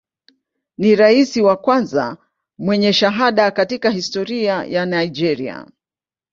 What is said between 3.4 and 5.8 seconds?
katika historia ya Nigeria.